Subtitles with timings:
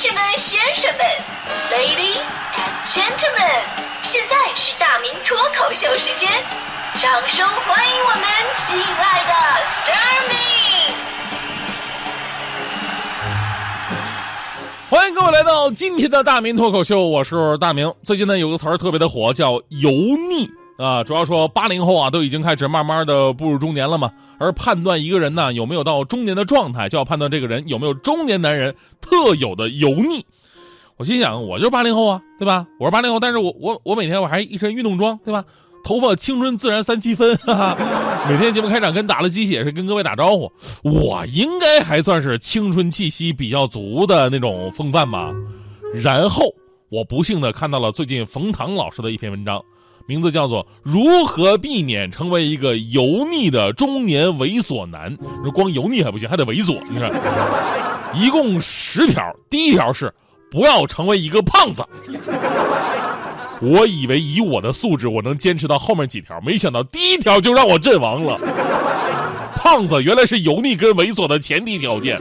[0.00, 1.04] 士们、先生们
[1.72, 2.22] ，Ladies
[2.54, 3.64] and Gentlemen，
[4.00, 6.30] 现在是大明脱口秀时间，
[6.94, 8.22] 掌声欢迎我们
[8.58, 9.32] 亲爱的
[9.82, 10.92] Starmy！
[14.88, 17.92] 欢迎各位来到今天的大明脱口秀，我是大明。
[18.04, 19.90] 最近呢，有个词儿特别的火，叫油
[20.28, 20.48] 腻
[20.78, 21.04] 啊。
[21.04, 24.10] 主要说八零后啊，都已经开始慢慢的步入中年了嘛。
[24.38, 30.24] 而判断一个人呢有没有到中年的状态，就要判断这个人有没有中年男人特有的油腻。
[30.96, 32.66] 我心想，我就是八零后啊，对吧？
[32.80, 35.44] 我是八零后，但是我我我每天我还一身运动装，对吧？
[35.84, 37.76] 头发青春自然三七分， 哈哈。
[38.28, 40.50] 每天节目开场跟打了鸡血似的跟各位打招呼，
[40.82, 45.32] 我应该还算是青春气息比较足的那种风范吧。
[45.94, 46.52] 然后
[46.88, 49.62] 我不幸的看到了最近冯唐老师的一篇文章，
[50.08, 55.14] 名字叫做《如何避免成为一个油腻的中年猥琐男》。
[55.52, 57.12] 光油腻还不行，还得猥琐，你看，
[58.14, 60.10] 一共十条，第一条是
[60.50, 61.84] 不要成为一个胖子。
[63.60, 68.38] 我以为以我的素质，我能坚持到后面几条，没想到第一条就让我阵亡了。
[69.56, 72.18] 胖子原来是油腻跟猥琐的前提条件。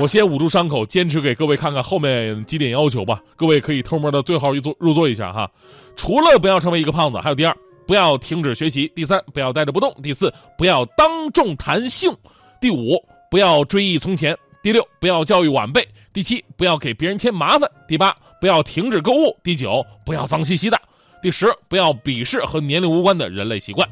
[0.00, 3.20] 我先捂住伤口，坚持给各位看看后面几点要求吧。
[3.34, 5.50] 各位可以偷摸的对号入座入座一下哈。
[5.96, 12.12] 除了不要成为一个胖子，还有第二，不要停止学习；第三，不要呆着不动；第四，不要当众谈性；
[12.60, 12.96] 第五，
[13.28, 14.36] 不要追忆从前。
[14.62, 15.82] 第六，不要教育晚辈；
[16.12, 20.76] 第七，不要给别人添麻烦；第八，不要停止购物；第九，不要脏兮兮的；
[21.20, 23.88] 第十，不要鄙视和年龄无关的人类习惯。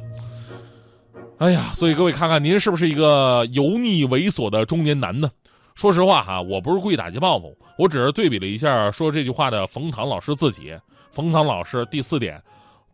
[1.39, 5.29] 哎呀，所以各位看看，您是不是一个油腻猥琐的中年男呢？
[5.77, 10.75] 说实话哈，我不是故意打击报复，我只是对比了一下说这句话的冯唐老师自己。
[11.13, 12.43] 冯唐老师第四点，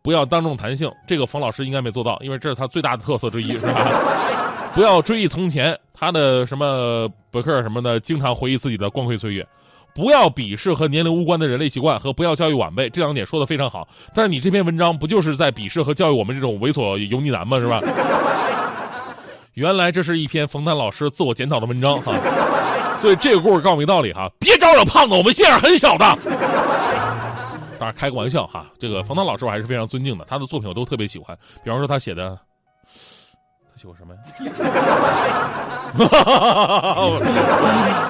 [0.01, 3.87] 不要当众谈性，这个冯老师应该没做到，因为这是他最大的特色之一，是吧？
[4.75, 9.47] 不要追忆从前，他的什么博客什么的，经常回忆自己的光辉岁月。
[9.95, 13.87] 不要鄙视和年龄无关的人类习惯，和不要教育晚辈，这两点说的非常好。
[14.13, 17.57] 但是你这篇文章不就是在鄙视和教育我们这种猥琐油腻男吗？
[17.57, 17.79] 是吧？
[19.53, 22.11] 原来这是一篇冯唐老师自我检讨的文章哈。
[23.03, 26.05] 所以这个故事告诉我们道理哈，别招惹胖子，我们心眼很小的。
[27.77, 31.37] 当然开个玩笑哈，这个冯唐老师我还是非常尊敬的，他的作品我都特别喜欢。
[31.65, 32.39] 比方说他写的。
[33.75, 34.21] 他喜欢什么呀？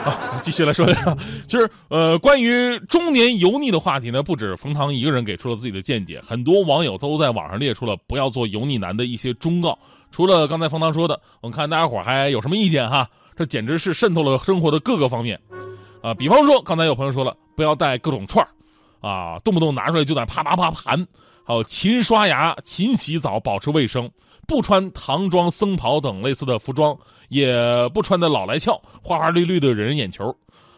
[0.05, 1.17] 啊 继续来说一下，
[1.47, 9.75] 就是呃，关于中年油腻的话题呢，不止冯唐一个人给出了自己的见解，很多网友都在网上列出了不要做油腻男的一些忠告。
[10.11, 13.09] 除了刚才冯唐说的，我们看大家伙还有什么意见哈？
[13.35, 15.39] 这简直是渗透了生活的各个方面
[16.01, 16.13] 啊！
[16.13, 18.49] 比方说，刚才有朋友说了，不要带各种串儿
[19.07, 21.07] 啊，动不动拿出来就在啪啪啪盘。
[21.45, 24.07] 还有勤刷牙、勤洗澡，保持卫生；
[24.47, 27.53] 不穿唐装、僧袍等类似的服装，也
[27.93, 30.33] 不穿的老来俏、花花绿绿的惹人眼球。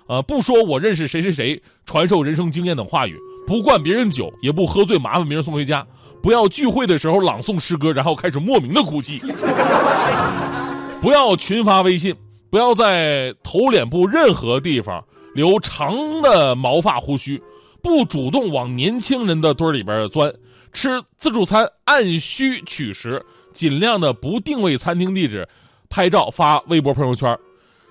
[0.08, 3.14] 呃，不说我认识谁谁谁，传授人生经验等话语；
[3.46, 5.86] 不灌别人酒，也不喝醉麻烦别人送回家；
[6.24, 9.20] 不要聚会的时候朗诵诗歌，然后开始莫名的哭泣；
[11.00, 12.12] 不要群发微信；
[12.50, 17.38] 不要在头脸部任何地方留长的毛发胡须；
[17.82, 20.34] 不主动往年轻人的堆里边钻。
[20.72, 25.48] 吃自助餐按需取食，尽量的不定位餐厅地址，
[25.90, 27.38] 拍照发微博朋友圈。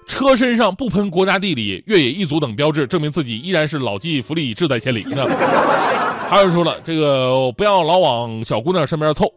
[0.07, 5.03] 车身上不喷国家地理、越野一族等标志，证明自己依然是老骥伏枥，志在千里。
[6.29, 9.33] 还有人说了，这个不要老往小姑娘身边凑。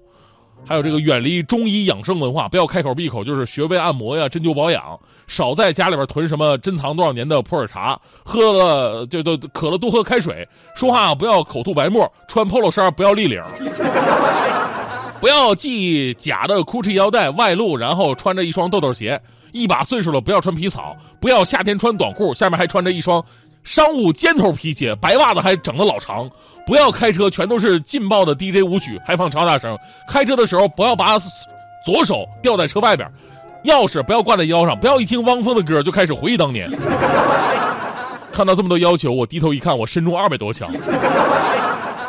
[0.67, 13.41] 还有这个远离中医养生文化，不要开口闭口就是穴位按摩呀、针灸保养，少在家里边囤什么珍藏多少年的普洱茶，喝了就都渴了多喝开水，说话不要口吐白沫，穿 polo 衫不要立领，
[15.21, 19.19] 不要系假的 GUCCI 腰带外露，然后穿着一双豆豆鞋，
[19.53, 23.23] 一把岁数了不要穿皮草，不要夏天穿短裤，下面还穿着一双。
[23.67, 26.27] 商务尖头皮鞋，白袜子还整的老长，
[26.65, 29.77] 不要开车，全都是劲爆的 DJ 舞曲，还放超大声。
[30.07, 31.19] 开车的时候不要把
[31.83, 33.11] 左手吊在车外边，
[33.65, 36.71] 钥匙不要挂在腰上，不要一听汪峰的歌就开始回忆当年。
[38.31, 40.71] 看到这么多要求，我低头一看，我身中二百多枪，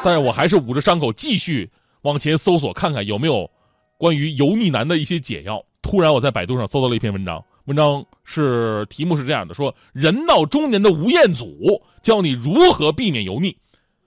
[0.05, 1.69] 但是我还是捂着伤口继续
[2.03, 3.51] 往前搜索，看看有没有
[3.97, 5.61] 关于油腻男的一些解药。
[5.83, 7.43] 突然，我在百度上搜到了一篇文章。
[7.65, 9.25] 文章是题目是。
[9.25, 13.57] 这样的：说人到中年的吴彦祖教你如何避免油腻。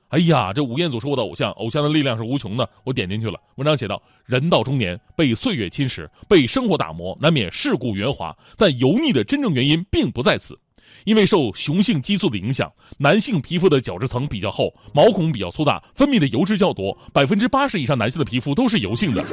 [0.09, 1.07] 哎呀，这吴彦祖是。
[1.07, 2.23] 我的偶像，偶像的力量是。
[2.23, 2.69] 无穷的。
[2.83, 8.35] 我点进去了，文章写道：人到中年，被岁月侵蚀，被生活打磨，难免世故圆滑。
[8.57, 10.59] 但油腻的真正原因并不在此。
[11.05, 18.79] 因为受雄性激素的影响，男性皮肤的角质层比较厚，毛孔比较粗大，分泌的油脂较多，百分之八十以上男性的皮肤都是。
[18.79, 19.23] 油性的。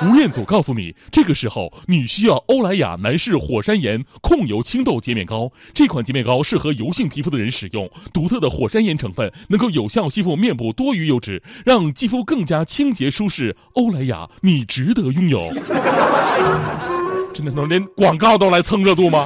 [0.00, 5.50] 吴彦祖告诉你，这个时候你需要欧莱雅男士火山岩控油清痘洁面膏。
[5.74, 13.56] 这款洁面膏适合油性皮肤的人使用，独特的火山岩成分能够有效吸附面部多余油脂，让肌肤更加清洁舒适。
[13.72, 15.52] 欧莱雅，你值得拥有。
[17.34, 19.24] 真的能连广告都来蹭热度吗？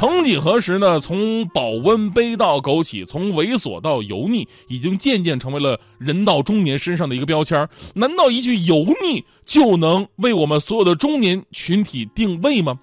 [0.00, 0.98] 曾几何时呢？
[0.98, 12.80] 从保温杯到枸杞，从猥琐到油腻，已经渐渐成为了人到中年身上的一个标签难道一句油腻就能为我们所有的中年群体定位吗？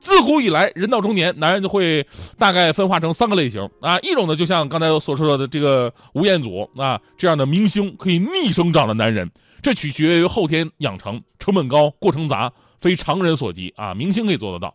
[0.00, 2.02] 自古以来，人到中年，男人就会
[2.38, 3.98] 大概分化成三个类型啊。
[4.00, 12.50] 一种呢，就像刚才所说的这个吴彦祖啊这样的明星，可以逆生长的男人，这取决于后天养成，成本高，过程杂，
[12.80, 13.92] 非常人所及啊。
[13.92, 14.74] 明星可以做得到。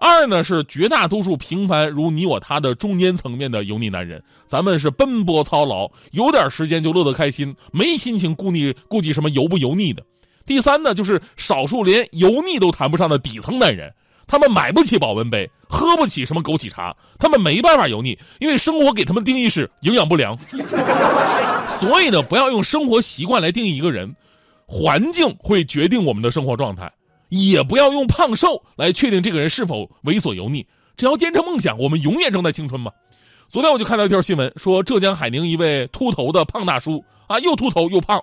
[0.00, 10.02] 二呢是绝大多数平凡如你我他的中间层面的油腻男人，咱们是奔波操劳，有点时间就乐得开心，没心情顾腻顾及什么油不油腻的。
[10.46, 13.92] 第三呢就是少数连油腻都谈不上的底层男人，
[14.26, 20.34] 他们买不起保温杯，喝不起什么枸杞茶，他们没办法油腻，因为生活给他们定义是营养不良。
[21.78, 24.16] 所以呢，不要用生活习惯来定义一个人，
[24.66, 26.90] 环境会决定我们的生活状态。
[27.30, 30.66] 也不要用胖瘦来确定这个人是否猥琐油腻，
[30.96, 32.92] 只要坚持梦想，我们永远正在青春嘛。
[33.48, 38.22] 昨天我就看到一条新闻，说浙江海宁一位秃头的胖大叔啊，又秃头又胖，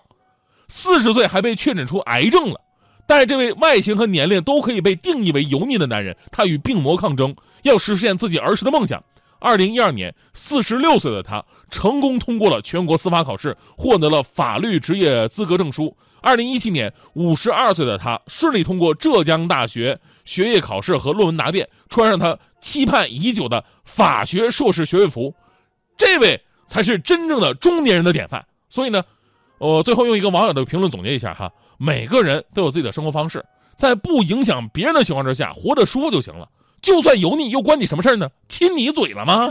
[0.67, 2.61] 四十岁还被确诊出癌症了。
[3.05, 9.01] 但这位外形和年龄都可以被定义为油腻的男人，他与病魔抗争，要实现自己儿时的梦想。
[9.39, 15.95] 二零一二年，四十六岁的他成功通过了全国司法考试，获得了法律职业资格证书。
[16.21, 25.33] 二零一七年，五十二岁的他顺利通过浙江大学学业考试和论文答辩，穿上他期盼已久的法学硕士学位服。
[25.95, 28.43] 这位才是真正的中年人的典范。
[28.69, 29.03] 所以呢，
[29.59, 33.45] 我最后用一个网友的评论总结一下哈：每个人都有自己的生活方式，
[33.75, 36.49] 在不影响别人的情况之下，活得舒服就行了。
[36.81, 38.29] 就算油腻，又关你什么事儿呢？
[38.47, 39.49] 亲你嘴了吗？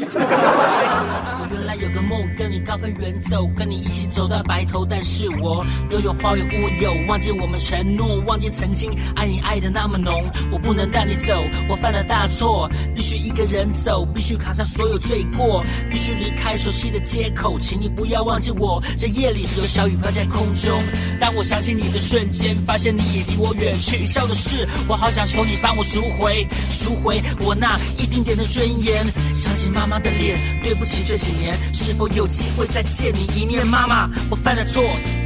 [1.53, 4.85] 原来有个梦，跟你高飞远走，跟你一起走到白头。
[4.89, 10.13] 但是我又有花有乌有，忘记我们承诺，忘记曾经爱你爱的那么浓。
[10.51, 11.35] 我不能带你走，
[11.69, 17.59] 我犯了大错，必须一个人走，必须扛下所有罪过，必须离开熟悉的街口。
[17.61, 20.73] 请你不要忘记我，这夜里有小雨飘在空中。
[21.21, 24.07] 当我想起你的瞬间，发现你已离我远去。
[24.07, 29.07] 笑的是，我好想求你帮我赎回，赎回我那一丁点的尊严。
[29.35, 31.57] 想起妈妈的脸，对不起这几年。
[31.73, 34.11] 是否有机会再见你一面，妈妈？
[34.31, 34.83] 我犯了错，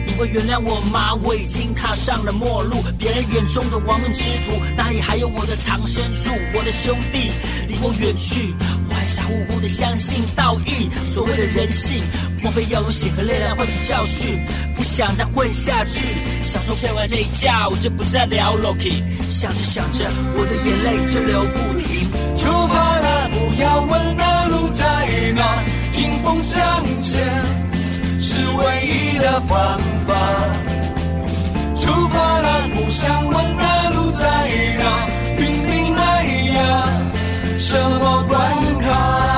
[0.07, 1.15] 你会原谅我吗？
[1.15, 6.31] 我已经踏上了末路，别人眼中的亡命之徒，哪里还有我的藏身处？
[6.55, 7.31] 我的兄弟
[7.69, 8.55] 离我远去，
[9.11, 12.01] 傻乎乎的相信道义，所谓的人性，
[12.41, 14.47] 莫非要用血和泪来换取教训？
[14.77, 16.05] 不想再混下去，
[16.47, 19.03] 想说睡完这一觉，我就不再聊 Loki。
[19.29, 22.09] 想着想着，我的眼泪就流不停。
[22.37, 24.85] 出发了，不要问那路在
[25.35, 25.65] 哪。
[25.97, 26.65] 迎风向
[27.03, 27.45] 前
[28.21, 30.15] 是唯一的方法。
[31.75, 34.25] 出发了，不想问那路在
[34.79, 36.25] 哪，拼命迈
[36.55, 36.89] 呀，
[37.59, 38.41] 什么关
[39.01, 39.30] heart.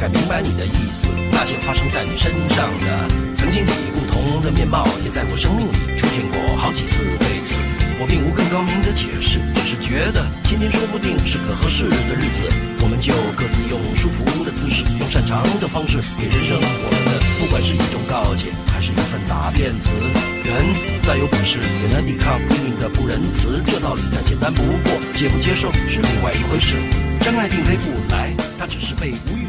[0.00, 1.08] 概明白你的意思。
[1.30, 6.96] 那些发生在你身上的，曾经以不同的面貌，也在我生命里出现过好几次。
[7.20, 7.60] 对此，
[8.00, 12.48] 我并无更高明的解释，只是觉得今天说不定是个合适的日子，
[12.80, 19.92] 我们就各自用舒服的姿势，用擅长的方式，给人生我们的，不管是一种告诫，还是一份答辩词。
[20.44, 20.56] 人
[21.04, 23.60] 再有本事，也难抵抗命运的不仁慈。
[23.66, 26.76] 这道理再简单不过，接不接受是另外一回事。
[27.20, 29.39] 真爱并非不来，它只是被无。